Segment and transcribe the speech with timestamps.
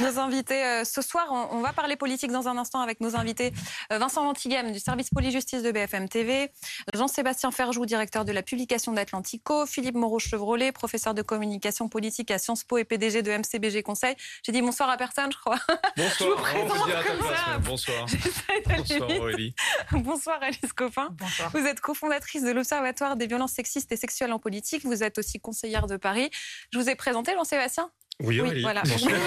[0.00, 3.52] Nos invités euh, ce soir, on, va parler politique dans un instant avec nos invités
[3.92, 6.50] euh, Vincent Lantigame du service police-justice de BFM TV,
[6.94, 12.64] Jean-Sébastien Ferjou, directeur de la publication d'Atlantico, Philippe Moreau-Chevrolet, professeur de communication politique à Sciences
[12.64, 14.16] Po et PDG de MCBG Conseil.
[14.44, 15.58] J'ai dit bonsoir à personne, je crois.
[15.96, 18.06] Bonsoir, je vous présente dire à ta place, Bonsoir.
[18.66, 19.54] bonsoir Aurélie.
[19.92, 21.08] bonsoir Alice Coffin.
[21.12, 21.50] Bonsoir.
[21.52, 24.84] Vous êtes cofondatrice de l'Observatoire des violences sexistes et sexuelles en politique.
[24.84, 26.30] Vous êtes aussi conseillère de Paris.
[26.72, 27.90] Je vous ai présenté Jean-Sébastien
[28.20, 28.82] oui, oui, voilà.
[28.82, 29.12] Bonsoir.
[29.12, 29.20] moi,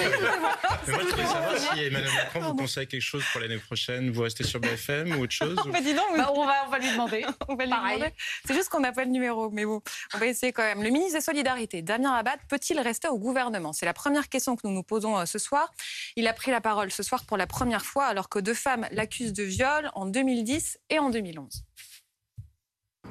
[0.86, 4.10] je voulais savoir si Emmanuel Macron vous conseille quelque chose pour l'année prochaine.
[4.10, 6.78] Vous restez sur BFM ou autre chose bah, dis donc, bah, on, va, on va
[6.78, 7.24] lui demander.
[7.48, 8.12] on va lui demander.
[8.46, 9.82] C'est juste qu'on n'a pas le numéro, mais bon,
[10.14, 10.82] on va essayer quand même.
[10.82, 13.72] Le ministre des Solidarités, Damien Abad, peut-il rester au gouvernement?
[13.72, 15.72] C'est la première question que nous nous posons euh, ce soir.
[16.16, 18.86] Il a pris la parole ce soir pour la première fois, alors que deux femmes
[18.92, 21.64] l'accusent de viol en 2010 et en 2011.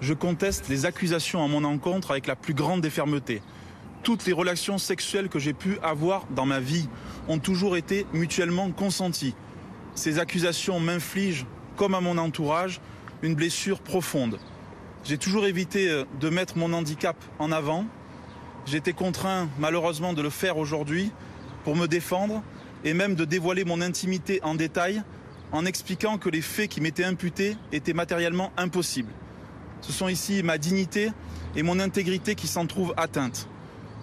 [0.01, 3.41] Je conteste les accusations à mon encontre avec la plus grande des fermetés
[4.05, 6.87] toutes les relations sexuelles que j'ai pu avoir dans ma vie
[7.27, 9.33] ont toujours été mutuellement consenties.
[9.95, 12.81] Ces accusations m'infligent, comme à mon entourage,
[13.23, 14.37] une blessure profonde.
[15.03, 17.87] J'ai toujours évité euh, de mettre mon handicap en avant.
[18.71, 21.11] Été contraint, malheureusement, de le faire aujourd'hui
[21.63, 22.43] pour me défendre
[22.83, 25.01] et même de dévoiler mon intimité en détail
[25.51, 29.13] en expliquant que les faits qui m'étaient imputés étaient matériellement impossibles.
[29.81, 31.11] Ce sont ici ma dignité
[31.55, 33.47] et mon intégrité qui s'en trouvent atteintes.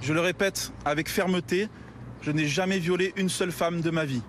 [0.03, 1.69] Je le répète avec fermeté,
[2.23, 4.23] je n'ai jamais violé une seule femme de ma vie.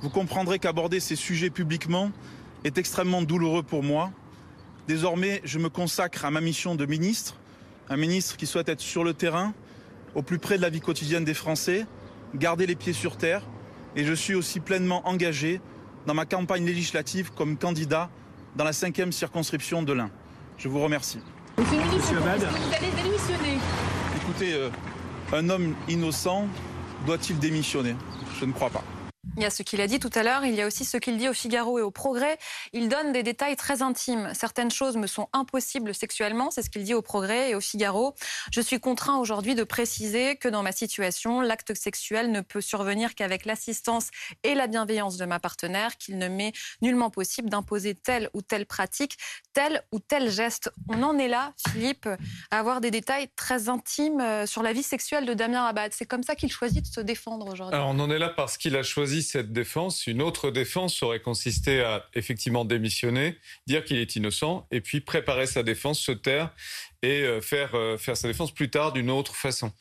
[0.00, 2.12] Vous comprendrez qu'aborder ces sujets publiquement
[2.62, 4.12] est extrêmement douloureux pour moi.
[4.86, 7.34] Désormais, je me consacre à ma mission de ministre,
[7.88, 9.54] un ministre qui souhaite être sur le terrain,
[10.14, 11.84] au plus près de la vie quotidienne des Français,
[12.36, 13.42] garder les pieds sur terre,
[13.96, 15.60] et je suis aussi pleinement engagé
[16.06, 18.08] dans ma campagne législative comme candidat
[18.54, 20.10] dans la cinquième circonscription de l'Ain.
[20.58, 21.18] Je vous remercie.
[21.58, 23.58] Monsieur le ministre, vous allez démissionner
[24.22, 24.70] Écoutez, euh,
[25.32, 26.46] un homme innocent
[27.06, 27.96] doit-il démissionner?
[28.38, 28.84] Je ne crois pas.
[29.36, 30.96] Il y a ce qu'il a dit tout à l'heure, il y a aussi ce
[30.96, 32.38] qu'il dit au Figaro et au Progrès.
[32.72, 34.32] Il donne des détails très intimes.
[34.34, 38.14] Certaines choses me sont impossibles sexuellement, c'est ce qu'il dit au Progrès et au Figaro.
[38.52, 43.14] Je suis contraint aujourd'hui de préciser que dans ma situation, l'acte sexuel ne peut survenir
[43.14, 44.08] qu'avec l'assistance
[44.42, 46.52] et la bienveillance de ma partenaire, qu'il ne m'est
[46.82, 49.18] nullement possible d'imposer telle ou telle pratique,
[49.52, 50.72] tel ou tel geste.
[50.88, 52.08] On en est là, Philippe,
[52.50, 55.92] à avoir des détails très intimes euh, sur la vie sexuelle de Damien Abad.
[55.94, 57.78] C'est comme ça qu'il choisit de se défendre aujourd'hui.
[57.80, 61.82] On en est là parce qu'il a choisi cette défense, une autre défense aurait consisté
[61.82, 63.36] à effectivement démissionner,
[63.66, 66.54] dire qu'il est innocent, et puis préparer sa défense, se taire
[67.02, 69.72] et euh, faire, euh, faire sa défense plus tard d'une autre façon.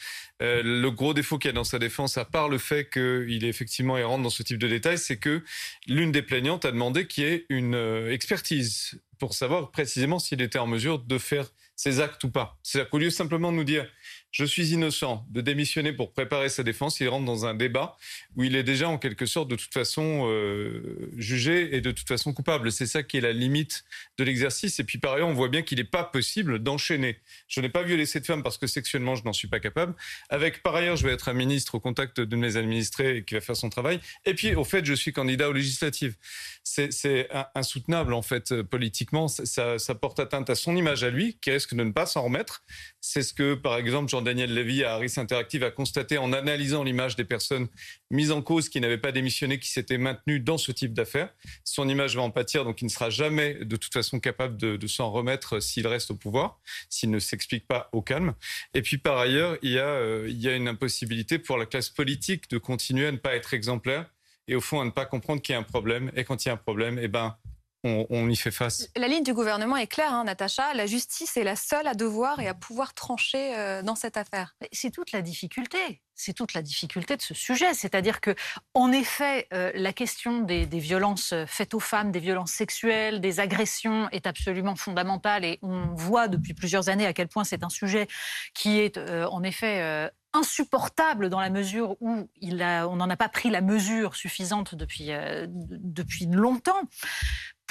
[0.41, 3.45] Euh, le gros défaut qu'il y a dans sa défense, à part le fait qu'il
[3.45, 5.43] est effectivement errant dans ce type de détails, c'est que
[5.87, 7.75] l'une des plaignantes a demandé qu'il y ait une
[8.09, 12.59] expertise pour savoir précisément s'il était en mesure de faire ses actes ou pas.
[12.63, 13.87] C'est-à-dire qu'au lieu simplement de nous dire
[14.31, 17.97] je suis innocent, de démissionner pour préparer sa défense, il rentre dans un débat
[18.37, 22.07] où il est déjà en quelque sorte de toute façon euh, jugé et de toute
[22.07, 22.71] façon coupable.
[22.71, 23.83] C'est ça qui est la limite
[24.17, 24.79] de l'exercice.
[24.79, 27.19] Et puis par ailleurs, on voit bien qu'il n'est pas possible d'enchaîner.
[27.49, 29.93] Je n'ai pas violé cette femme parce que sexuellement, je n'en suis pas capable.
[30.29, 33.41] Avec par ailleurs, je vais être un ministre au contact de mes administrés qui va
[33.41, 33.99] faire son travail.
[34.25, 36.15] Et puis au fait, je suis candidat aux législatives.
[36.63, 39.27] C'est insoutenable en fait politiquement.
[39.27, 42.23] Ça, ça porte atteinte à son image à lui, qui risque de ne pas s'en
[42.23, 42.63] remettre.
[43.01, 47.15] C'est ce que par exemple Daniel Lévy à Harris Interactive a constaté en analysant l'image
[47.15, 47.67] des personnes
[48.09, 51.33] mises en cause qui n'avaient pas démissionné, qui s'étaient maintenues dans ce type d'affaires.
[51.63, 54.87] Son image va en pâtir, donc il ne sera jamais de toute façon capable de,
[54.87, 56.59] s'en remettre s'il reste au pouvoir,
[56.89, 58.33] s'il ne s'explique pas au calme.
[58.73, 61.65] Et puis par ailleurs, il y, a, euh, il y a une impossibilité pour la
[61.65, 64.05] classe politique de continuer à ne pas être exemplaire
[64.47, 66.11] et au fond à ne pas comprendre qu'il y a un problème.
[66.15, 67.37] Et quand il y a un problème, eh ben,
[67.83, 68.89] on, y fait face.
[68.95, 70.73] La ligne du gouvernement est claire, hein, Natacha.
[70.75, 74.55] La justice est la seule à devoir et à pouvoir trancher euh, dans cette affaire.
[74.71, 76.01] C'est toute la difficulté.
[76.13, 77.73] C'est toute la difficulté de ce sujet.
[77.73, 78.35] C'est-à-dire que,
[78.75, 84.07] en effet, euh, la question des, violences faites aux femmes, des violences sexuelles, des agressions
[84.11, 85.43] est absolument fondamentale.
[85.43, 88.07] Et on voit depuis plusieurs années à quel point c'est un sujet
[88.53, 93.17] qui est, euh, en effet, insupportable dans la mesure où il a, on n'en a
[93.17, 95.09] pas pris la mesure suffisante depuis,
[95.49, 96.87] depuis longtemps.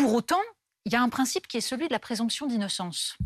[0.01, 0.41] Pour autant,
[0.87, 3.19] il y a un principe qui est celui de la présomption d'innocence.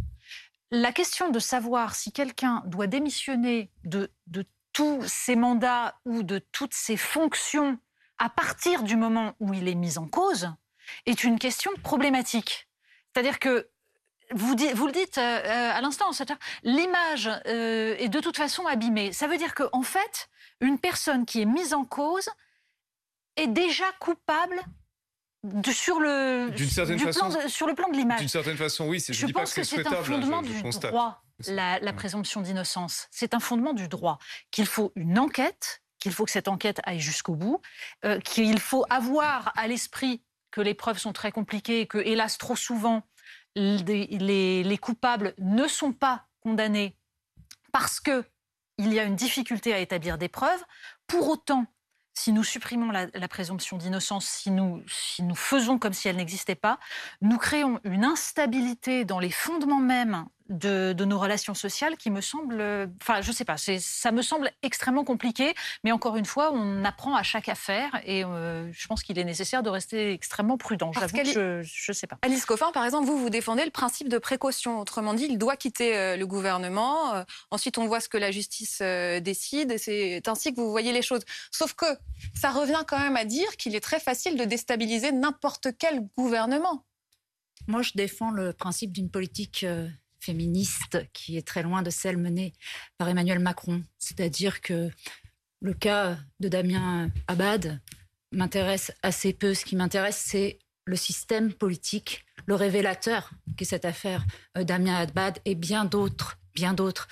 [0.72, 4.10] La question de savoir si quelqu'un doit démissionner de,
[4.72, 7.78] tous ses mandats ou de toutes ses fonctions
[8.18, 10.50] à partir du moment où il est mis en cause
[11.06, 12.68] est une question problématique.
[13.12, 13.70] C'est-à-dire que
[14.32, 16.10] vous, le dites euh, euh, à l'instant,
[16.64, 19.12] l'image euh, est de toute façon abîmée.
[19.12, 20.28] Ça veut dire qu'en en fait,
[20.60, 22.28] une personne qui est mise en cause
[23.36, 24.60] est déjà coupable
[25.70, 26.50] sur le
[27.48, 28.20] sur le plan de l'image.
[28.20, 29.02] D'une certaine façon, oui.
[29.08, 33.08] Je, pense que c'est un fondement du droit, la, présomption d'innocence.
[33.10, 34.18] C'est un fondement du droit
[34.50, 37.62] qu'il faut une enquête qu'il faut que cette enquête aille jusqu'au bout,
[38.04, 42.56] euh, qu'il faut avoir à l'esprit que les preuves sont très compliquées que, hélas, trop
[42.56, 43.02] souvent,
[43.56, 46.98] les, coupables ne sont pas condamnés
[47.72, 48.22] parce qu'il
[48.78, 50.62] y a une difficulté à établir des preuves.
[51.06, 51.64] Pour autant,
[52.14, 56.54] si nous supprimons la, présomption d'innocence, si nous, si nous faisons comme si elle n'existait
[56.54, 56.78] pas,
[57.20, 62.62] nous créons une instabilité dans les fondements mêmes de, nos relations sociales qui me semble,
[63.02, 65.54] enfin, je sais pas, ça me semble extrêmement compliqué.
[65.84, 69.24] Mais encore une fois, on apprend à chaque affaire et euh, je pense qu'il est
[69.24, 70.92] nécessaire de rester extrêmement prudent.
[70.92, 72.18] je, je sais pas.
[72.22, 74.80] Alice Coffin, par exemple, vous vous défendez le principe de précaution.
[74.80, 77.14] Autrement dit, il doit quitter euh, le gouvernement.
[77.14, 78.82] Euh, ensuite, on voit ce que la justice
[79.22, 79.78] décide.
[79.78, 81.22] C'est ainsi que vous voyez les choses.
[81.50, 81.86] Sauf que
[82.34, 86.84] ça revient quand même à dire qu'il est très facile de déstabiliser n'importe quel gouvernement.
[87.66, 89.64] Moi, je défends le principe d'une politique
[90.24, 92.54] féministe qui est très loin de celle menée
[92.98, 93.82] par Emmanuel Macron.
[93.98, 94.90] C'est-à-dire que
[95.60, 97.80] le cas de Damien Abad
[98.32, 99.54] m'intéresse assez peu.
[99.54, 104.24] Ce qui m'intéresse, c'est le système politique, le révélateur qu'est cette affaire
[104.56, 107.08] euh, Damien Abad et bien d'autres, bien d'autres.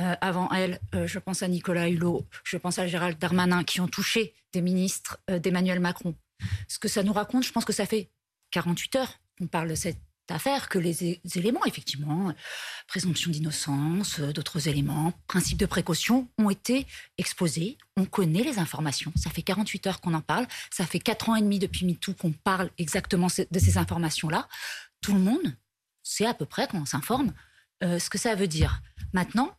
[0.00, 3.80] Euh, avant elle, euh, je pense à Nicolas Hulot, je pense à Gérald Darmanin, qui
[3.80, 6.14] ont touché des ministres d'Emmanuel Macron.
[6.68, 8.10] Ce que ça nous raconte, je pense que ça fait
[8.50, 9.98] 48 heures qu'on parle de cette
[10.30, 12.32] affaire que les éléments, effectivement,
[12.86, 16.86] présomption d'innocence, euh, d'autres éléments, principe de précaution, ont été
[17.18, 17.78] exposés.
[17.96, 19.12] On connaît les informations.
[19.16, 20.46] Ça fait 48 heures qu'on en parle.
[20.70, 24.48] Ça fait 4 ans et demi depuis MeToo qu'on parle exactement de ces informations-là.
[25.00, 25.56] Tout le monde
[26.02, 27.32] sait à peu près, quand on s'informe,
[27.82, 28.82] euh, ce que ça veut dire.
[29.12, 29.56] Maintenant,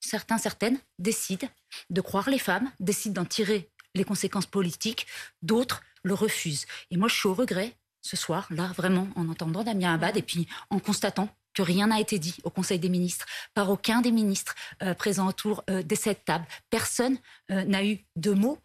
[0.00, 1.48] certains, certaines décident
[1.90, 5.06] de croire les femmes, décident d'en tirer les conséquences politiques,
[5.42, 6.66] d'autres le refusent.
[6.90, 10.22] Et moi, je suis au regret ce soir, là, vraiment, en entendant Damien Abad et
[10.22, 14.12] puis en constatant que rien n'a été dit au Conseil des ministres par aucun des
[14.12, 16.46] ministres euh, présents autour euh, de cette table.
[16.70, 17.18] Personne
[17.50, 18.58] euh, n'a eu de mots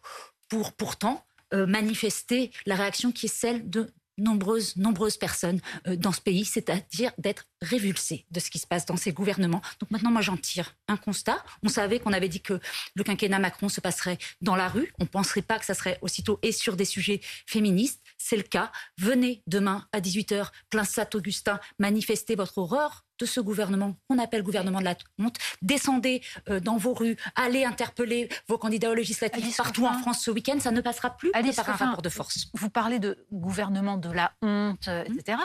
[0.48, 3.88] pour pourtant manifester la réaction qui est celle de
[4.18, 8.96] nombreuses, nombreuses personnes dans ce pays, c'est-à-dire d'être révulsées de ce qui se passe dans
[8.96, 9.62] ces gouvernements.
[9.80, 11.42] Donc maintenant, moi, j'en tire un constat.
[11.62, 12.60] On savait qu'on avait dit que
[12.94, 14.92] le quinquennat Macron se passerait dans la rue.
[14.98, 18.00] On ne penserait pas que ça serait aussitôt et sur des sujets féministes.
[18.18, 18.70] C'est le cas.
[18.98, 24.80] Venez demain à 18h, plein Saint-Augustin, manifester votre horreur de ce gouvernement qu'on appelle gouvernement
[24.80, 25.36] de la honte.
[25.62, 30.30] Descendez euh, dans vos rues, allez interpeller vos candidats aux législatives partout en France ce
[30.30, 30.58] week-end.
[30.60, 32.48] Ça ne passera plus Alice, par un rapport de force.
[32.54, 35.38] Vous parlez de gouvernement de la honte, euh, etc.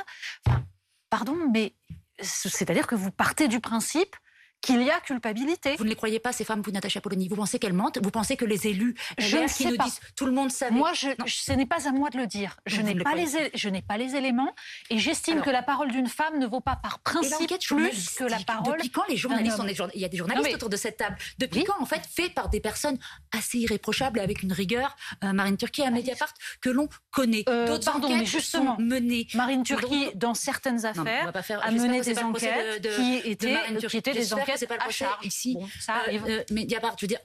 [1.10, 1.76] pardon, mais
[2.22, 4.16] c'est-à-dire que vous partez du principe
[4.62, 5.76] qu'il y a culpabilité.
[5.78, 8.12] Vous ne les croyez pas, ces femmes, vous, Natacha Polony Vous pensez qu'elles mentent Vous
[8.12, 11.10] pensez que les élus je ne qui nous disent tout le monde savait Moi, je,
[11.26, 12.58] ce n'est pas à moi de le dire.
[12.66, 14.54] Je n'ai pas, les, je n'ai pas les éléments
[14.90, 18.40] et j'estime que la parole d'une femme ne vaut pas par principe plus que la
[18.40, 18.74] parole.
[18.74, 21.18] Depuis quand les journalistes sont des Il y a des journalistes autour de cette table.
[21.38, 22.98] Depuis quand, en fait, fait par des personnes
[23.32, 27.44] assez irréprochables et avec une rigueur, euh, Marine Turquie à Mediapart, que l'on connaît.
[27.48, 29.28] Euh, D'autres pardon, mais justement, menées.
[29.34, 31.32] Marine Turquie, dans certaines affaires,
[31.64, 35.58] a mené des enquêtes qui étaient des enquêtes c'est pas le ici.
[35.80, 37.20] ça euh, euh, mais Diabart, je veux dire,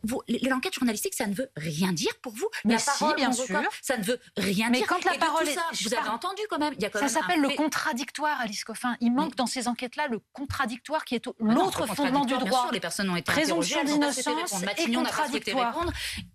[0.49, 2.49] l'enquête journalistique, ça ne veut rien dire pour vous.
[2.65, 3.61] Mais si, bien sûr.
[3.83, 4.87] ça ne veut rien mais dire.
[4.91, 5.57] Mais quand la parole est...
[5.83, 6.75] vous avez entendu quand même.
[6.95, 8.97] ça s'appelle le contradictoire, Alice Coffin.
[9.01, 12.65] Il manque dans ces enquêtes-là le contradictoire qui est l'autre fondement du droit.
[12.65, 15.87] Sûr, les personnes ont été Présomption d'innocence et contradictoire.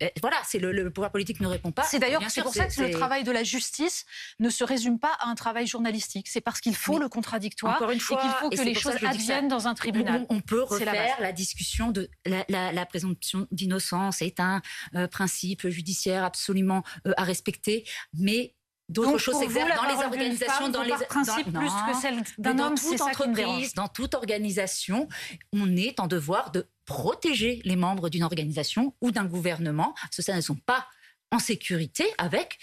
[0.02, 1.82] Euh, voilà, c'est le pouvoir politique ne répond pas.
[1.84, 4.06] C'est d'ailleurs c'est pour ça que le travail de la justice
[4.38, 6.28] ne se résume pas à un travail journalistique.
[6.28, 9.74] C'est parce qu'il faut le contradictoire et qu'il faut que les choses adviennent dans un
[9.74, 10.26] tribunal.
[10.28, 14.62] On peut refaire la discussion de la, présomption d'innocence est un
[14.94, 17.84] euh, principe judiciaire absolument euh, à respecter,
[18.14, 18.54] mais
[18.90, 22.74] D'autres choses s'exercent dans les organisations, dans les principes plus que celle d'un homme.
[22.74, 25.08] Dans toute entreprise, dans toute organisation,
[25.52, 29.94] on est en devoir de protéger les membres d'une organisation ou d'un gouvernement.
[30.10, 30.88] Ce ça ne sont pas
[31.30, 32.58] en sécurité avec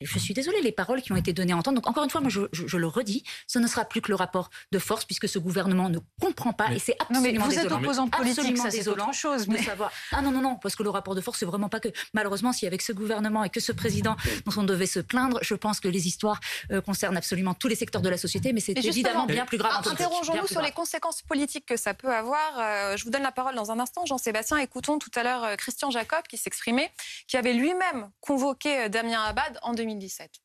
[0.00, 1.76] je suis désolée, les paroles qui ont été données à entendre.
[1.80, 4.50] Donc, encore une fois, moi, je, le redis, ce ne sera plus que le rapport
[4.72, 7.72] de force, puisque ce gouvernement ne comprend pas, et c'est absolument non, mais vous êtes
[7.72, 9.46] opposante politique, ça c'est autre chose.
[9.48, 9.62] Mais...
[9.62, 9.92] savoir.
[10.12, 11.88] Ah non, non, non, parce que le rapport de force, c'est vraiment pas que.
[12.14, 14.16] Malheureusement, si avec ce gouvernement et que ce président
[14.46, 16.40] dont on devait se plaindre, je pense que les histoires
[16.70, 19.86] euh, concernent absolument tous les secteurs de la société, mais c'est évidemment bien plus grave.
[19.86, 22.58] Interrogeons-nous sur les conséquences politiques que ça peut avoir.
[22.58, 24.56] Euh, je vous donne la parole dans un instant, Jean-Sébastien.
[24.58, 26.90] Écoutons tout à l'heure euh, Christian Jacob qui s'exprimait,
[27.26, 30.40] qui avait lui-même convoqué Damien Abad en 2017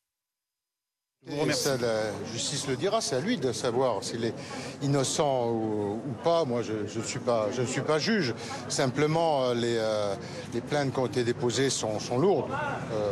[1.28, 4.34] la justice le dira, c'est à lui de savoir s'il est
[4.82, 6.46] innocent ou, pas.
[6.46, 8.34] Moi, je ne suis, pas, je suis pas juge.
[8.70, 10.16] Simplement, euh, les, euh,
[10.54, 12.52] les plaintes qui ont été déposées sont, sont lourdes.
[12.94, 13.12] Euh,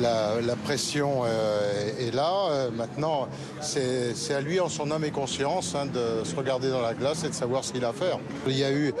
[0.00, 2.68] la, pression est là.
[2.76, 3.28] maintenant,
[3.60, 7.24] c'est à lui, en son âme et conscience, hein, de se regarder dans la glace
[7.24, 8.18] et de savoir ce qu'il a à faire.
[8.46, 8.92] Il y a eu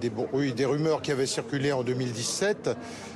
[0.00, 2.70] des, des rumeurs qui avaient circulé en 2017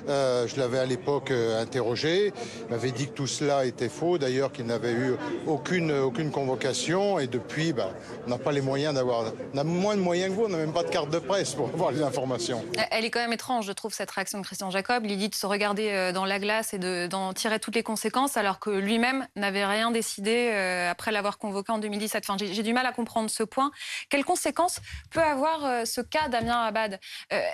[0.08, 2.32] euh, je l'avais à l'époque euh, interrogé.
[2.68, 5.16] Il m'avait dit que tout cela était faux, d'ailleurs qu'il n'avait eu
[5.46, 5.92] aucune,
[6.30, 7.18] convocation.
[7.18, 7.90] Et depuis, bah,
[8.26, 9.32] on n'a pas les moyens d'avoir.
[9.54, 11.54] On a moins de moyens que vous, on n'a même pas de carte de presse
[11.54, 12.64] pour avoir les informations.
[12.90, 15.04] Elle est quand même étrange, je trouve, cette réaction de Christian Jacob.
[15.06, 18.58] Il dit de se regarder euh, dans la glace d'en tirer toutes les conséquences, alors
[18.58, 20.50] que lui-même n'avait rien décidé
[20.90, 22.24] après l'avoir convoqué en 2017.
[22.28, 23.70] Enfin, J'ai du mal à comprendre ce point.
[24.08, 24.80] Quelles conséquences
[25.10, 26.98] peut avoir ce cas Damien Abad?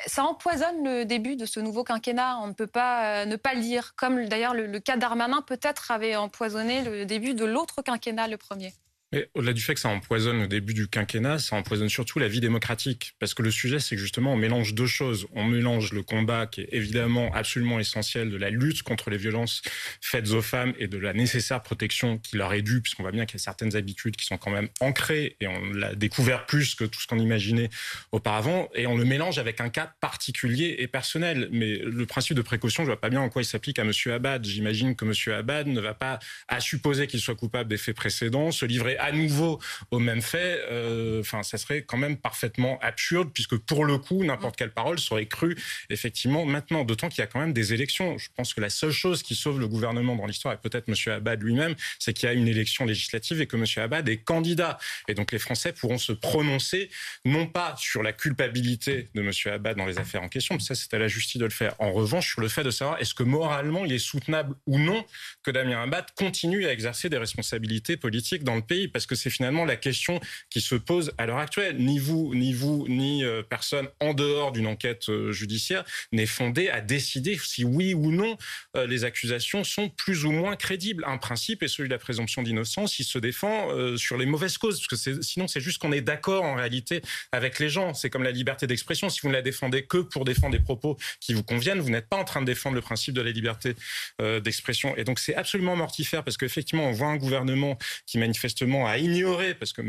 [0.07, 3.55] Ça empoisonne le début de ce nouveau quinquennat on ne peut pas euh, ne pas
[3.55, 3.95] le dire.
[3.97, 8.37] Comme d'ailleurs le, le cas d'Armanin peut-être avait empoisonné le début de l'autre quinquennat, le
[8.37, 8.73] premier.
[9.12, 12.28] Mais au-delà du fait que ça empoisonne le début du quinquennat, ça empoisonne surtout la
[12.28, 13.14] vie démocratique.
[13.19, 15.26] Parce que le sujet, c'est que justement, on mélange deux choses.
[15.33, 19.62] On mélange le combat qui est évidemment absolument essentiel de la lutte contre les violences
[20.00, 23.26] faites aux femmes et de la nécessaire protection qui leur est due, puisqu'on voit bien
[23.26, 26.75] qu'il y a certaines habitudes qui sont quand même ancrées et on l'a découvert plus
[26.75, 27.69] que tout ce qu'on imaginait
[28.12, 28.69] auparavant.
[28.75, 31.49] Et on le mélange avec un cas particulier et personnel.
[31.52, 33.92] Mais le principe de précaution, je vois pas bien en quoi il s'applique à M.
[34.12, 34.45] Abad.
[34.45, 35.35] J'imagine que M.
[35.35, 39.12] Abad ne va pas, à supposer qu'il soit coupable des faits précédents, se livrer à
[39.12, 39.59] nouveau
[39.90, 44.25] au même fait, euh, enfin, ça serait quand même parfaitement absurde, puisque pour le coup,
[44.25, 45.56] n'importe quelle parole serait crue
[45.90, 46.85] effectivement maintenant.
[46.85, 48.16] D'autant qu'il y a quand même des élections.
[48.18, 50.94] Je pense que la seule chose qui sauve le gouvernement dans l'histoire, et peut-être M.
[51.12, 53.64] Abad lui-même, c'est qu'il y a une élection législative et que M.
[53.76, 54.78] Abad est candidat.
[55.09, 56.90] Et donc les Français pourront se prononcer,
[57.25, 59.30] non pas sur la culpabilité de M.
[59.52, 61.75] Abad dans les affaires en question, mais ça c'est à la justice de le faire.
[61.80, 65.04] En revanche, sur le fait de savoir est-ce que moralement il est soutenable ou non
[65.42, 69.30] que Damien Abad continue à exercer des responsabilités politiques dans le pays parce que c'est
[69.30, 70.20] finalement la question
[70.50, 71.76] qui se pose à l'heure actuelle.
[71.78, 76.68] Ni vous, ni vous, ni euh, personne en dehors d'une enquête euh, judiciaire n'est fondé
[76.68, 78.37] à décider si oui ou non
[78.76, 81.04] euh, les accusations sont plus ou moins crédibles.
[81.06, 82.99] Un principe est celui de la présomption d'innocence.
[82.99, 86.44] Il se défend sur les mauvaises causes, parce que sinon c'est juste qu'on est d'accord
[86.44, 87.94] en réalité avec les gens.
[87.94, 89.08] C'est comme la liberté d'expression.
[89.08, 92.08] Si vous ne la défendez que pour défendre des propos qui vous conviennent, vous n'êtes
[92.08, 93.75] pas en train de défendre le principe de la liberté
[94.18, 94.96] d'expression.
[94.96, 99.54] Et donc c'est absolument mortifère parce qu'effectivement on voit un gouvernement qui manifestement à ignorer,
[99.54, 99.82] parce que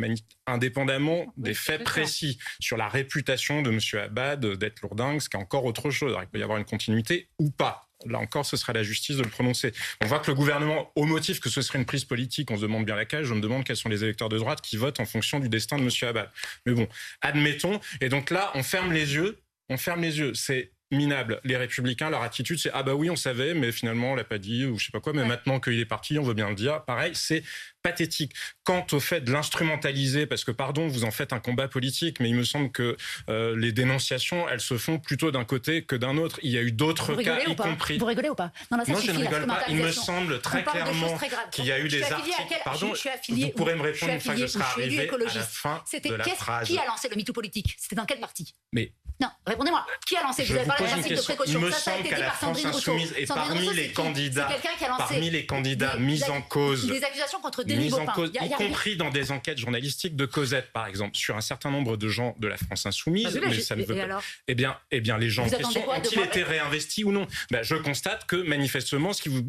[0.47, 3.79] indépendamment des faits précis sur la réputation de M.
[4.03, 6.15] Abad d'être lourdingue, ce qui est encore autre chose.
[6.19, 7.87] il peut y avoir une continuité ou pas.
[8.05, 9.71] Là encore, ce sera la justice de le prononcer.
[10.01, 12.61] On voit que le gouvernement, au motif que ce serait une prise politique, on se
[12.61, 15.05] demande bien laquelle, je me demande quels sont les électeurs de droite qui votent en
[15.05, 15.89] fonction du destin de M.
[16.09, 16.29] Abad.
[16.65, 16.87] Mais bon,
[17.21, 17.79] admettons.
[18.01, 19.39] Et donc là, on ferme les yeux.
[19.69, 20.33] On ferme les yeux.
[20.33, 21.39] C'est minable.
[21.43, 24.37] Les républicains, leur attitude, c'est ah bah oui, on savait, mais finalement on l'a pas
[24.37, 25.13] dit ou je sais pas quoi.
[25.13, 26.83] Mais maintenant qu'il est parti, on veut bien le dire.
[26.85, 27.43] Pareil, c'est
[27.83, 28.33] pathétique.
[28.63, 32.29] Quant au fait de l'instrumentaliser, parce que pardon, vous en faites un combat politique, mais
[32.29, 32.97] il me semble que
[33.29, 36.39] euh, les dénonciations, elles se font plutôt d'un côté que d'un autre.
[36.43, 37.97] Il y a eu d'autres cas, y compris.
[37.97, 39.63] Vous rigolez ou pas Non, je ne rigole pas.
[39.69, 41.19] Il me semble très clairement
[41.51, 42.61] qu'il y a eu des articles.
[42.63, 42.93] Pardon,
[43.29, 46.23] vous pourrez me répondre une fois que je serai arrivé à la fin de la
[46.23, 46.67] phrase.
[46.67, 47.75] Qui a lancé le MeToo politique?
[47.77, 49.85] C'était dans quelle partie Mais non, répondez-moi.
[50.05, 50.43] Qui a lancé?
[50.43, 51.59] Vous avez parlé de précaution.
[51.59, 54.49] Il me semble qu'à la France Insoumise et parmi les candidats,
[54.97, 59.09] parmi les candidats mis en cause, des accusations contre mise en cause, y compris dans
[59.09, 62.57] des enquêtes journalistiques de Cosette, par exemple, sur un certain nombre de gens de la
[62.57, 63.39] France insoumise.
[63.41, 64.21] mais ça ne veut pas.
[64.47, 67.27] Eh bien, eh bien, les gens en question ont-ils été réinvestis ou non?
[67.51, 69.43] Ben, Je constate que manifestement, ce qui vous,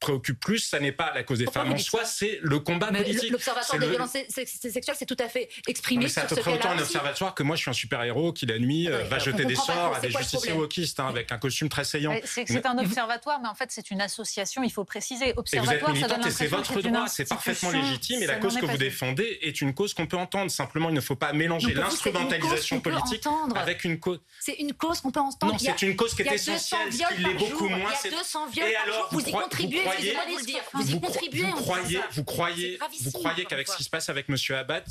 [0.00, 3.30] préoccupe plus, ça n'est pas la cause des femmes en soi, c'est le combat politique.
[3.30, 6.08] L'observatoire des violences sexuelles, c'est tout à fait exprimé.
[6.08, 8.46] C'est à peu près autant un observatoire que moi, je suis un super héros qui
[8.46, 11.38] la nuit ah, euh, va jeter des sorts à des justiciers wokistes hein, avec un
[11.38, 12.14] costume très saillant.
[12.24, 14.62] C'est un observatoire, mais en fait, c'est une association.
[14.62, 15.32] Il faut préciser.
[15.36, 19.38] Observatoire, vous êtes c'est votre droit, c'est parfaitement légitime et la cause que vous défendez
[19.42, 20.50] est une cause qu'on peut entendre.
[20.50, 24.20] Simplement, il ne faut pas mélanger l'instrumentalisation politique avec une cause.
[24.40, 25.52] C'est une cause qu'on peut entendre.
[25.52, 27.92] Non, c'est une cause qui est essentielle, qui l'est beaucoup moins.
[28.04, 29.08] Il y a 200 viols par jour.
[29.12, 30.60] Vous y contribuez, vous dire.
[30.72, 31.42] Vous y contribuez.
[31.42, 34.36] Vous croyez, vous croyez, qu'avec ce qui se passe avec M.
[34.56, 34.84] Abad,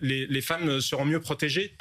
[0.00, 1.76] les femmes seront mieux protégées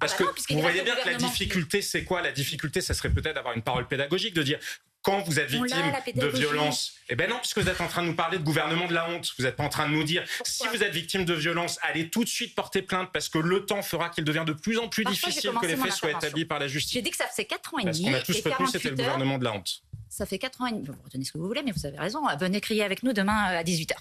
[0.00, 2.20] parce ah que vous voyez bien que la difficulté, c'est quoi?
[2.20, 4.58] La difficulté, ça serait peut-être d'avoir une parole pédagogique, de dire
[5.04, 8.08] quand vous êtes victime de violence, eh ben non, puisque vous êtes en train de
[8.08, 9.32] nous parler de gouvernement de la honte.
[9.38, 12.08] Vous n'êtes pas en train de nous dire si vous êtes victime de violence, allez
[12.08, 14.88] tout de suite porter plainte parce que le temps fera qu'il devient de plus en
[14.88, 16.94] plus difficile que les faits soient établis par la justice.
[16.94, 17.92] J'ai dit que ça faisait 4 ans et demi.
[17.92, 19.82] Parce qu'on a tous retenu c'était le gouvernement de la honte.
[20.08, 20.86] Ça fait 4 ans et demi.
[20.86, 22.22] Vous retenez ce que vous voulez, mais vous avez raison.
[22.38, 23.92] Venez crier avec nous demain euh, à 18h.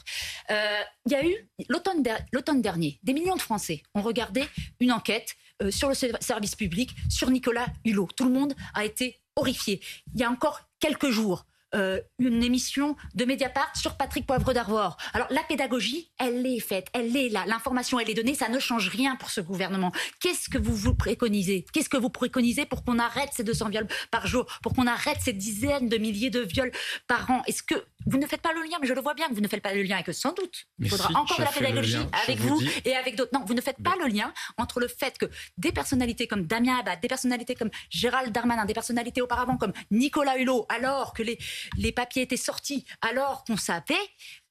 [0.51, 1.35] Euh, il y a eu,
[1.67, 4.43] l'automne dernier, des millions de Français ont regardé
[4.79, 8.09] une enquête euh, sur le service public, sur Nicolas Hulot.
[8.15, 9.81] Tout le monde a été horrifié.
[10.13, 14.95] Il y a encore quelques jours, euh, une émission de Mediapart sur Patrick Poivre d'Arvor.
[15.13, 18.59] Alors la pédagogie, elle est faite, elle est là, l'information, elle est donnée, ça ne
[18.59, 19.91] change rien pour ce gouvernement.
[20.21, 21.65] Qu'est-ce que vous vous préconisez?
[21.73, 25.17] Qu'est-ce que vous préconisez pour qu'on arrête ces 200 viols par jour, pour qu'on arrête
[25.19, 26.71] ces dizaines de milliers de viols
[27.07, 27.41] par an?
[27.47, 29.41] Est-ce que vous ne faites pas le lien, mais je le vois bien que vous
[29.41, 31.97] ne faites pas le lien et que sans doute il faudra encore de la pédagogie
[32.23, 33.31] avec vous, et avec d'autres.
[33.33, 35.25] Non, vous ne faites pas le lien entre le fait que
[35.57, 40.37] des personnalités comme Damien Abad, des personnalités comme Gérald Darmanin, des personnalités auparavant comme Nicolas
[40.37, 41.37] Hulot, alors que les,
[41.77, 43.95] les papiers étaient sortis, alors qu'on savait,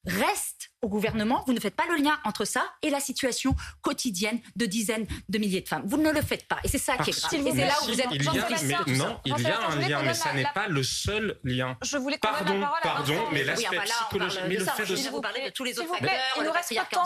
[0.07, 4.41] restent au gouvernement, vous ne faites pas le lien entre ça et la situation quotidienne
[4.57, 5.85] de dizaines de milliers de femmes.
[5.87, 6.59] Vous ne le faites pas.
[6.65, 7.35] Et c'est ça qui est grave.
[7.35, 9.77] Et c'est là où vous êtes il y a, mais Non, il y a un
[9.77, 11.77] lien, mais ça n'est pas le seul lien.
[11.83, 15.11] Je voulais pardon, pardon, mais l'aspect psychologique, mais le fait de...
[15.11, 17.05] Vous parlez de tous les autres facteurs, il nous reste peu de temps.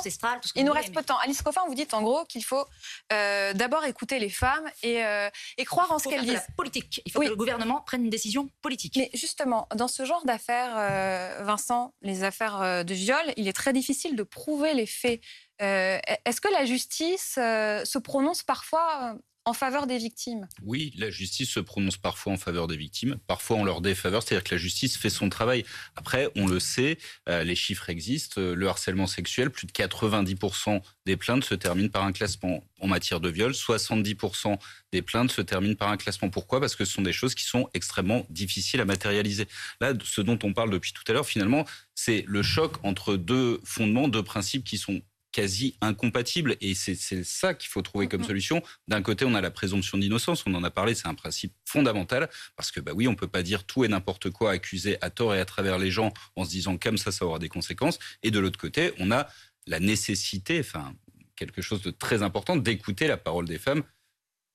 [0.54, 1.18] Il nous reste peu de temps.
[1.18, 2.64] Alice Coffin, vous dites en gros qu'il faut
[3.12, 5.28] euh, d'abord écouter les femmes et, euh,
[5.66, 6.47] croire en ce qu'elles disent.
[6.56, 7.02] Politique.
[7.04, 8.95] Il faut que le gouvernement prenne une décision politique.
[8.97, 13.65] Mais justement, dans ce genre d'affaires, euh, Vincent, les affaires de viol, il est très
[13.73, 15.20] difficile de prouver les faits.
[15.62, 21.08] Euh, est-ce que la justice euh, se prononce parfois en faveur des victimes Oui, la
[21.08, 24.60] justice se prononce parfois en faveur des victimes, parfois en leur défaveur, c'est-à-dire que la
[24.60, 25.64] justice fait son travail.
[25.94, 26.98] Après, on le sait,
[27.28, 32.12] les chiffres existent, le harcèlement sexuel, plus de 90% des plaintes se terminent par un
[32.12, 32.64] classement.
[32.80, 34.58] En matière de viol, 70%
[34.92, 36.28] des plaintes se terminent par un classement.
[36.28, 36.60] Pourquoi?
[36.60, 39.46] Parce que ce sont des choses qui sont extrêmement difficiles à matérialiser.
[39.80, 43.60] Là, ce dont on parle depuis tout à l'heure, finalement, c'est le choc entre deux
[43.64, 45.00] fondements, deux principes qui sont
[45.36, 46.56] quasi incompatibles.
[46.62, 48.62] Et c'est ça qu'il faut trouver comme solution.
[48.88, 52.30] D'un côté, on a la présomption d'innocence, on en a parlé, c'est un principe fondamental,
[52.56, 55.34] parce que bah oui, on peut pas dire tout et n'importe quoi, accuser à tort
[55.34, 57.98] et à travers les gens en se disant comme ça, ça aura des conséquences.
[58.22, 59.28] Et de l'autre côté, on a
[59.66, 60.94] la nécessité, enfin
[61.36, 63.82] quelque chose de très important, d'écouter la parole des femmes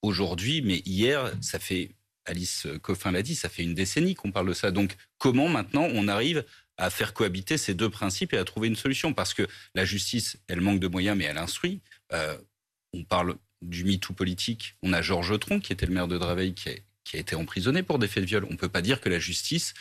[0.02, 4.48] aujourd'hui, mais hier, ça fait Alice Coffin l'a dit, ça fait une décennie qu'on parle
[4.48, 4.72] de ça.
[4.72, 6.44] Donc, comment maintenant on arrive
[6.78, 9.12] à faire cohabiter ces deux principes et à trouver une solution.
[9.12, 11.80] Parce que la justice, elle manque de moyens, mais elle instruit.
[12.12, 12.36] Euh,
[12.92, 14.76] on parle du MeToo politique.
[14.82, 17.98] On a Georges Tron, qui était le maire de Draveil, qui a, été emprisonné pour
[17.98, 18.46] des faits de viol.
[18.48, 19.74] On ne peut pas dire que la justice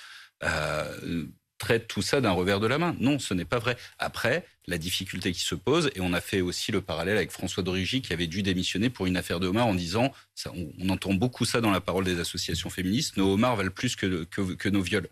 [0.43, 1.25] euh,
[1.57, 2.95] traite tout ça d'un revers de la main.
[2.99, 3.77] Non, ce n'est pas vrai.
[3.97, 7.63] Après, la difficulté qui se pose, et on a fait aussi le parallèle avec François
[7.63, 10.11] Dorigi, qui avait dû démissionner pour une affaire de homard en disant,
[10.53, 14.69] on, entend beaucoup ça dans la parole des associations féministes, nos homards valent plus que
[14.69, 15.07] nos viols.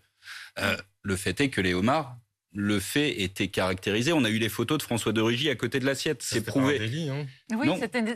[0.60, 0.78] Euh,
[1.10, 2.16] le fait est que les homards,
[2.54, 4.14] le fait était caractérisé.
[4.14, 6.24] On a eu les photos de François de Rugy à côté de l'assiette.
[6.24, 6.76] C'est prouvé.
[6.76, 7.26] Un délit, hein.
[7.56, 7.68] Oui,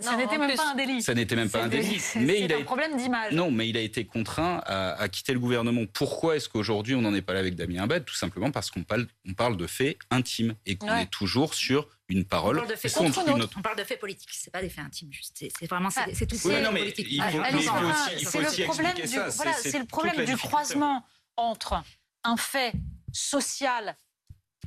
[0.02, 1.02] ça n'était même pas un délit.
[1.02, 2.02] Ça n'était même pas un délit.
[2.16, 3.34] Mais il a un problème d'image.
[3.34, 5.84] Non, mais il a été contraint à, quitter le gouvernement.
[5.92, 8.84] Pourquoi est-ce qu'aujourd'hui on n'en est pas là avec Damien Abad Tout simplement parce qu'on
[8.84, 12.72] parle, on parle de faits intimes et qu'on est toujours sur une parole on parle
[12.72, 13.56] de faits contre une autre.
[13.58, 15.10] On parle de faits politiques, c'est pas des faits intimes.
[15.34, 16.50] C'est vraiment c'est tout ça.
[16.50, 16.66] C'est le
[18.66, 21.04] problème du, c'est le problème du croisement
[21.38, 21.84] entre
[22.24, 22.74] un fait
[23.12, 23.98] social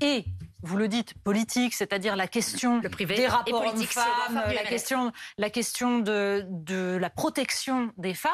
[0.01, 0.25] et,
[0.63, 6.45] vous le dites, politique, c'est-à-dire la question des rapports hommes-femmes, la question, la question de,
[6.49, 8.33] de la protection des femmes,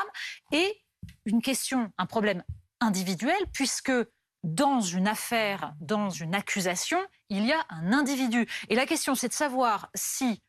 [0.50, 0.82] et
[1.24, 2.42] une question, un problème
[2.80, 3.92] individuel, puisque
[4.42, 8.48] dans une affaire, dans une accusation, il y a un individu.
[8.68, 10.42] Et la question, c'est de savoir si,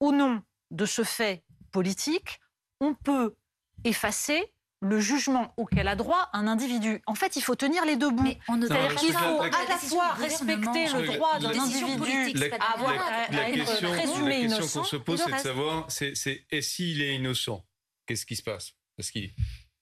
[0.00, 2.40] au nom de ce fait politique,
[2.80, 3.36] on peut
[3.84, 7.02] effacer le jugement auquel a droit un individu.
[7.06, 8.32] En fait, il faut tenir les deux bouts.
[8.46, 13.90] C'est-à-dire qu'il faut à la fois respecter le droit d'un individu à avoir à être
[13.90, 14.56] présumé innocent.
[14.56, 17.62] La question qu'on se pose, c'est de savoir, c'est et s'il est innocent,
[18.06, 18.72] qu'est-ce qui se passe?
[18.96, 19.30] Parce qu'il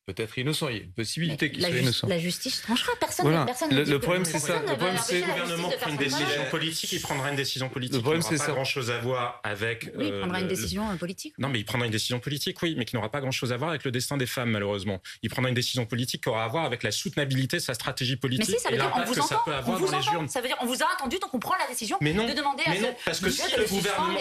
[0.08, 0.68] peut-être innocent.
[0.68, 2.08] Il y a une possibilité qu'il soit innocent.
[2.08, 2.92] La justice tranchera.
[2.98, 3.44] Personne, voilà.
[3.44, 4.60] personne le, le problème, c'est ça.
[4.60, 6.92] Le problème, c'est le gouvernement prend une décision politique.
[6.92, 7.96] Il prendra une décision politique.
[7.96, 8.52] Le problème, c'est ça.
[8.52, 9.90] Grand-chose à voir avec.
[9.96, 11.34] Oui, il prendra une décision politique.
[11.38, 13.70] Non, mais il prendra une décision politique, oui, mais qui n'aura pas grand-chose à voir
[13.70, 15.00] avec le destin des femmes, malheureusement.
[15.22, 18.16] Il prendra une décision politique qui aura à voir avec la soutenabilité de sa stratégie
[18.16, 18.48] politique.
[18.48, 19.42] Mais si, ça veut dire on vous entend.
[19.66, 20.28] On vous entend.
[20.28, 22.70] Ça veut dire on vous a entendu, donc on prend la décision de demander à.
[22.70, 24.18] Mais non, parce que si le gouvernement.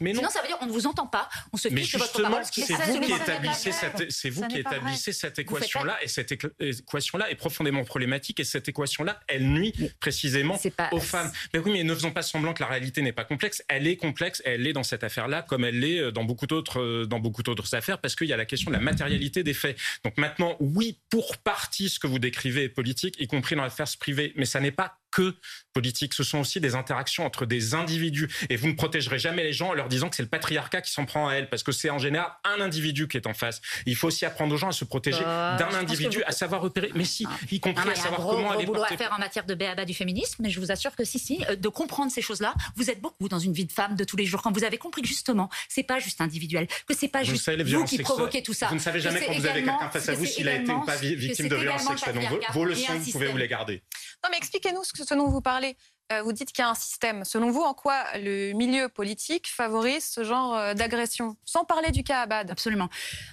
[0.00, 1.28] Mais non, Sinon, ça veut dire on ne vous entend pas.
[1.52, 2.42] On se fiche de votre parole.
[2.50, 9.20] C'est vous qui établissez cette équation et cette équation-là est profondément problématique, et cette équation-là,
[9.28, 10.58] elle nuit précisément
[10.92, 11.30] aux femmes.
[11.52, 13.62] Mais oui, mais ne faisons pas semblant que la réalité n'est pas complexe.
[13.68, 16.80] Elle est complexe, elle est dans cette affaire-là, comme elle l'est euh, dans beaucoup d'autres,
[16.80, 19.54] euh, dans beaucoup d'autres affaires, parce qu'il y a la question de la matérialité des
[19.54, 19.76] faits.
[20.04, 23.86] Donc maintenant, oui, pour partie, ce que vous décrivez est politique, y compris dans l'affaire
[23.98, 25.36] privée, mais ça n'est pas que
[25.72, 28.28] politique, ce sont aussi des interactions entre des individus.
[28.50, 30.90] Et vous ne protégerez jamais les gens en leur disant que c'est le patriarcat qui
[30.90, 33.60] s'en prend à elle, parce que c'est en général un individu qui est en face.
[33.86, 36.60] Il faut aussi apprendre aux gens à se protéger Euh, d'un individu, vous- à savoir
[36.62, 38.82] repérer, mais si, y Non, compris mais à y savoir gros, comment gros aller boulot
[38.82, 41.44] à faire en matière de béaba du féminisme, mais je vous assure que si, si,
[41.48, 44.16] euh, de comprendre ces choses-là, vous êtes beaucoup dans une vie de femme de tous
[44.16, 44.42] les jours.
[44.42, 47.44] Quand vous avez compris que justement, c'est pas juste individuel, que c'est pas Vous juste
[47.44, 48.66] savez, vous qui provoquez tout ça.
[48.68, 50.80] Vous ne savez jamais quand vous avez quelqu'un face à vous s'il a été ou
[50.84, 52.14] pas victime de violences sexuelles.
[52.14, 53.82] Donc vos, leçons, vous pouvez vous les garder.
[54.24, 55.76] Non, mais expliquez-nous ce, que- ce dont vous parlez.
[56.10, 57.22] Euh, vous dites qu'il y a un système.
[57.26, 61.36] Selon vous, en quoi le milieu politique favorise ce genre euh, d'agression?
[61.44, 62.50] Sans parler du cas Abad.
[62.50, 62.88] Absolument.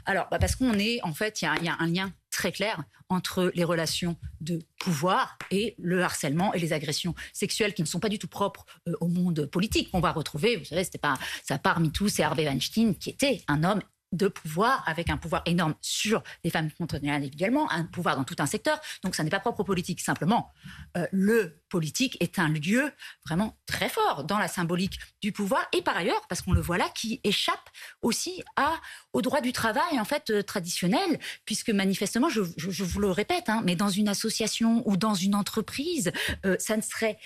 [0.05, 3.49] Alors, bah, parce qu'on est, en fait, il y a- un lien très clair entre
[3.55, 8.09] les relations de pouvoir et le harcèlement et les agressions sexuelles qui ne sont pas
[8.09, 9.89] du tout propres euh, au monde politique.
[9.93, 13.41] On va retrouver, vous savez, c'était pas ça part MeToo, c'est Harvey Weinstein qui était
[13.47, 13.81] un homme
[14.15, 18.35] de pouvoir, avec un pouvoir énorme sur les femmes contrôlées individuellement, un pouvoir dans tout
[18.39, 18.79] un secteur.
[19.03, 20.01] Donc ça n'est pas propre aux politiques.
[20.01, 20.51] Simplement,
[20.97, 22.91] euh, le politique est un lieu
[23.25, 26.77] vraiment très fort dans la symbolique du pouvoir et par ailleurs, parce qu'on le voit
[26.77, 27.69] là, qui échappe
[28.01, 28.75] aussi à,
[29.13, 33.61] au droit du travail en fait euh, traditionnel, puisque manifestement, je vous le répète, hein,
[33.65, 36.11] mais dans une association ou dans une entreprise,
[36.45, 37.17] euh, ça ne serait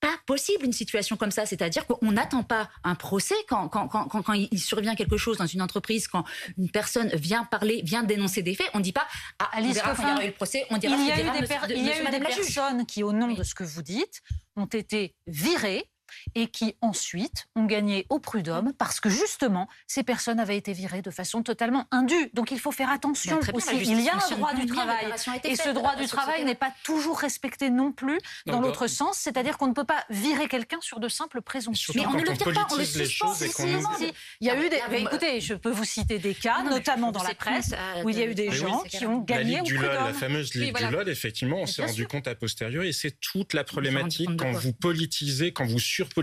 [0.00, 1.46] pas possible une situation comme ça.
[1.46, 5.46] C'est-à-dire qu'on n'attend pas un procès quand, quand, quand, quand- il survient quelque chose dans
[5.46, 6.24] une entreprise, quand
[6.58, 9.06] une personne vient parler, vient dénoncer des faits, on ne dit pas
[9.38, 11.20] ah, on verra quand il y aura eu le procès, on dira il y a
[11.20, 12.54] eu des, monsieur- per- de- il y a monsieur, eu des madame la juge.
[12.54, 13.36] personnes qui, au nom Oui.
[13.36, 14.20] de ce que vous dites,
[14.56, 15.84] ont été virées
[16.34, 21.02] et qui ensuite ont gagné au prud'homme parce que justement ces personnes avaient été virées
[21.02, 22.30] de façon totalement indue.
[22.34, 23.76] Donc il faut faire attention Bien, bien, aussi.
[23.82, 25.06] Il y a un droit du travail
[25.44, 28.60] et ce droit euh, du sur travail n'est pas toujours respecté non plus dans Non,
[28.62, 31.92] l'autre sens, c'est-à-dire qu'on ne peut pas virer quelqu'un sur de simples présomptions.
[31.96, 33.34] Mais on ne le vire pas, on le suspend.
[33.34, 34.12] Si, si, si.
[34.40, 34.80] Il y a Ah, eu des.
[34.90, 38.02] mais vous- écoutez, je peux vous citer des cas, Non, notamment dans la presse, euh,
[38.04, 39.74] où il y a eu des de- gens oui, qui ont gagné Ligue au du
[39.76, 40.14] LOL, la prud'homme.
[40.14, 40.88] fameuse Ligue Oui, voilà.
[40.88, 44.52] du LOL, effectivement, on s'est rendu compte a posteriori, et c'est toute la problématique quand
[44.52, 46.15] vous politisez, quand vous surpolitisez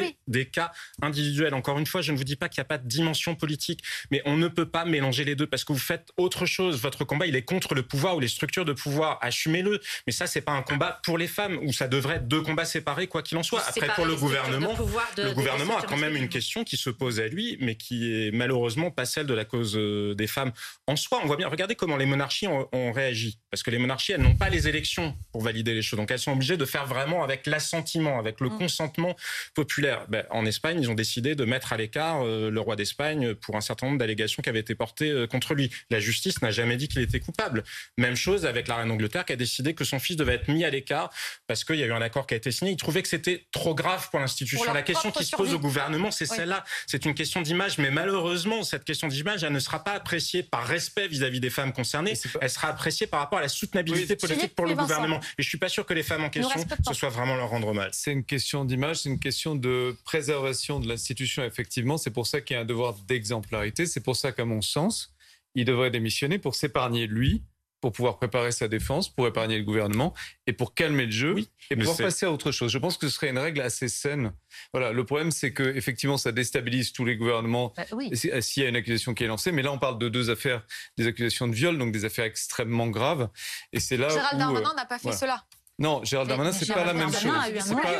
[0.00, 0.16] Oui.
[0.26, 1.54] des cas individuels.
[1.54, 3.82] Encore une fois, je ne vous dis pas qu'il n'y a pas de dimension politique,
[4.10, 6.80] mais on ne peut pas mélanger les deux parce que vous faites autre chose.
[6.80, 9.18] Votre combat, il est contre le pouvoir ou les structures de pouvoir.
[9.22, 9.80] Assumez-le.
[10.06, 12.64] Mais ça, c'est pas un combat pour les femmes où ça devrait être deux combats
[12.64, 13.62] séparés, quoi qu'il en soit.
[13.66, 14.74] Après, pour le de gouvernement,
[15.16, 18.12] de- le gouvernement a quand même une question qui se pose à lui, mais qui
[18.12, 20.52] est malheureusement pas celle de la cause euh, des femmes
[20.86, 21.20] en soi.
[21.22, 23.38] On voit bien, regardez comment les monarchies ont, ont réagi.
[23.50, 25.98] Parce que les monarchies, elles n'ont pas les élections pour valider les choses.
[25.98, 28.58] Donc elles sont obligées de faire vraiment avec l'assentiment, avec le Mm.
[28.58, 29.16] consentement
[29.54, 30.06] populaire.
[30.08, 33.56] Ben, en Espagne, ils ont décidé de mettre à l'écart euh, le roi d'Espagne pour
[33.56, 35.70] un certain nombre d'allégations qui avaient été portées euh, contre lui.
[35.90, 37.62] La justice n'a jamais dit qu'il était coupable.
[37.98, 40.64] Même chose avec la reine d'Angleterre qui a décidé que son fils devait être mis
[40.64, 41.10] à l'écart
[41.46, 42.72] parce qu'il y a eu un accord qui a été signé.
[42.72, 44.72] Il trouvait que c'était trop grave pour l'institution.
[44.72, 46.36] La question qui se pose au gouvernement, c'est Oui.
[46.36, 46.64] celle-là.
[46.86, 50.66] C'est une question d'image, mais malheureusement, cette question d'image, elle ne sera pas appréciée par
[50.66, 52.14] respect vis-à-vis des femmes concernées.
[52.32, 54.16] Pas- Elle sera appréciée par rapport à la soutenabilité Oui.
[54.16, 54.82] politique Philippe pour le Vincent.
[54.86, 55.20] gouvernement.
[55.38, 57.68] Et je suis pas sûr que les femmes en question, ce soit vraiment leur rendre
[57.68, 57.90] hommage.
[57.92, 61.96] C'est une question d'image, c'est une question de préservation de l'institution, effectivement.
[61.98, 63.86] C'est pour ça qu'il y a un devoir d'exemplarité.
[63.86, 65.14] C'est pour ça qu'à mon sens,
[65.54, 67.42] il devrait démissionner pour s'épargner lui,
[67.80, 70.12] pour pouvoir préparer sa défense, pour épargner le gouvernement
[70.46, 72.70] et pour calmer le jeu Oui, et pouvoir passer à autre chose.
[72.70, 74.34] Je pense que ce serait une règle assez saine.
[74.74, 78.10] Voilà, le problème, c'est que effectivement, ça déstabilise tous les gouvernements Bah oui.
[78.12, 79.50] si- s'il y a une accusation qui est lancée.
[79.50, 80.62] Mais là, on parle de deux affaires,
[80.98, 83.30] des accusations de viol, donc des affaires extrêmement graves.
[83.72, 85.16] Et c'est là Gérald où, Darmanin euh, n'a pas fait voilà.
[85.18, 85.44] cela.
[85.80, 87.24] Non, Gérald Darmanin, c'est pas la même chose.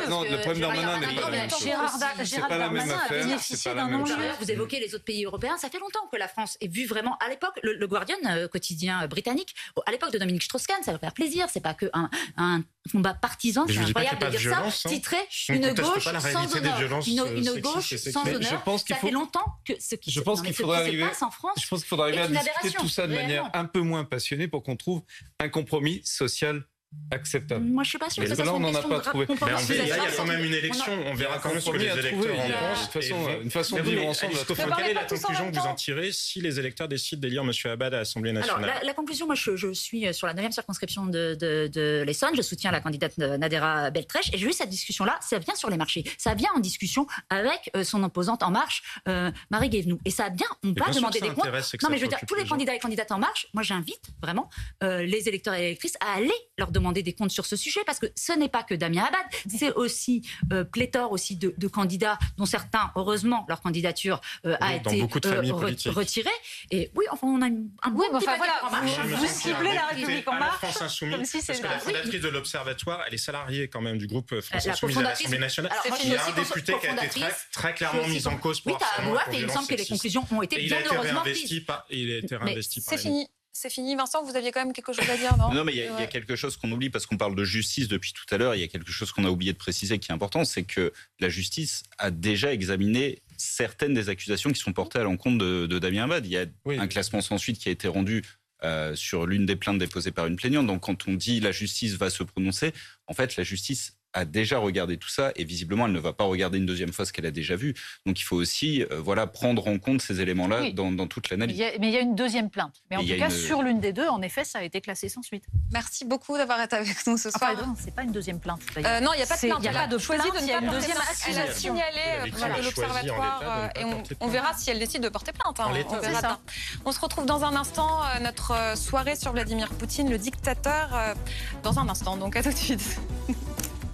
[0.09, 1.59] non, le problème Darmanin n'est pas la même chose.
[1.59, 4.13] C'est Gérald pas la même Darmanin a affaire, bénéficié c'est pas la d'un même enjeu.
[4.13, 4.23] chose.
[4.39, 7.17] Vous évoquez les autres pays européens, ça fait longtemps que la France est vue vraiment.
[7.17, 10.91] À l'époque, le, le Guardian, euh, quotidien euh, britannique, à l'époque de Dominique Strauss-Kahn, ça
[10.91, 14.75] va faire plaisir, c'est pas que un, combat partisan, c'est je incroyable de dire violence,
[14.81, 14.91] ça, hein.
[14.91, 15.17] titrer
[15.49, 16.79] une gauche sans honneur.
[17.07, 18.63] Une, euh, une gauche sans je honneur.
[18.63, 21.29] pense qu'il ça faut- fait longtemps que ce qui, Je se- pense se passe en
[21.31, 21.57] France.
[21.61, 24.47] Je pense qu'il faudra arriver à discuter tout ça de manière un peu moins passionnée
[24.47, 25.01] pour qu'on trouve
[25.39, 26.63] un compromis social
[27.11, 27.65] acceptable.
[27.65, 29.25] Moi, je suis pas Mais que ça là, on n'en a pas trouvé.
[29.29, 31.49] Mais on verra, il y a quand même une On a- élection, on verra quand
[31.49, 32.85] même ce que les électeurs en a pensent.
[32.85, 35.75] une façon- Et- une façon de vivre ensemble quelle est la conclusion que vous en
[35.75, 37.51] tirez si les électeurs décident d'élire M.
[37.71, 40.33] Abad à l'Assemblée Alors, nationale la, la conclusion, moi, je, je suis euh, sur la
[40.33, 42.35] 9e circonscription de, de, de l'Essonne.
[42.35, 44.29] Je soutiens la candidate euh, Nadera Beltrèche.
[44.33, 45.17] Et j'ai eu cette discussion-là.
[45.21, 46.03] Ça vient sur les marchés.
[46.17, 49.99] Ça vient en discussion avec euh, son opposante En Marche, euh, Marie Guévenoux.
[50.05, 51.45] Et ça vient, on va sûr demander des comptes.
[51.45, 54.49] Non, mais je veux dire, tous les candidats et candidates En Marche, moi, j'invite vraiment
[54.83, 57.99] euh, les électeurs et électrices à aller leur demander des comptes sur ce sujet parce
[57.99, 62.17] que ce n'est pas que Damien Abad, c'est aussi euh, pléthore aussi de, de candidats
[62.37, 65.91] dont certains, heureusement, leur candidature euh, a dans été re- politiques.
[65.93, 66.29] retirée.
[66.71, 68.91] Et oui, enfin, on a une- un Oui, bon enfin, voilà, En Marche.
[69.05, 71.81] Vous un ciblez la République en marche, France Insoumise, comme si parce que la oui.
[71.81, 75.37] fondatrice de l'Observatoire, elle est salariée quand même du groupe France La Insoumise à l'Assemblée
[75.39, 75.71] nationale.
[75.83, 78.71] Alors, Il y a un député qui a été très, clairement mis en cause pour
[78.73, 81.21] Oui, harcèlement et il me semble que les conclusions ont été bien a été heureusement
[81.21, 81.65] réinvesti prises.
[81.65, 83.27] par, il a été réinvesti par C'est fini.
[83.53, 83.95] C'est fini.
[83.95, 86.07] Vincent, vous aviez quand même quelque chose à dire, non Non, mais il y, a
[86.07, 88.55] quelque chose qu'on oublie parce qu'on parle de justice depuis tout à l'heure.
[88.55, 90.93] Il y a quelque chose qu'on a oublié de préciser qui est important, c'est que
[91.19, 96.05] la justice a déjà examiné certaines des accusations qui sont portées à l'encontre de, Damien
[96.05, 96.25] Abad.
[96.25, 98.23] Il y a un classement sans suite qui a été rendu
[98.63, 100.67] euh, sur l'une des plaintes déposées par une plaignante.
[100.67, 102.73] Donc quand on dit la justice va se prononcer,
[103.07, 106.23] en fait la justice a déjà regardé tout ça et visiblement elle ne va pas
[106.23, 107.73] regarder une deuxième fois ce qu'elle a déjà vu.
[108.05, 111.57] Donc il faut aussi euh, voilà prendre en compte ces éléments-là dans, toute l'analyse.
[111.79, 112.81] Mais il y a une deuxième plainte.
[112.89, 115.21] Mais en tout cas sur l'une des deux, en effet, ça a été classé sans
[115.21, 115.43] suite.
[115.71, 117.75] Merci beaucoup d'avoir été avec nous ce ah, soir.
[117.77, 118.61] Ce c'est pas une deuxième plainte.
[118.77, 119.59] Euh, non, il n'y a pas de plainte.
[119.59, 120.97] Il n'y a pas de choisi de il y a une deuxième.
[121.27, 123.83] Elle a signalé de l'observatoire et
[124.19, 125.59] on, verra si elle décide de porter plainte.
[125.59, 125.67] Hein.
[125.89, 126.39] On, verra
[126.85, 131.15] on se retrouve dans un instant notre soirée sur Vladimir Poutine, le dictateur,
[131.63, 132.17] dans un instant.
[132.17, 132.99] Donc à tout de suite.